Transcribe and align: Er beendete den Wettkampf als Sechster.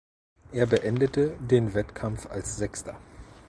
Er 0.51 0.65
beendete 0.65 1.35
den 1.41 1.75
Wettkampf 1.75 2.25
als 2.25 2.57
Sechster. 2.57 2.97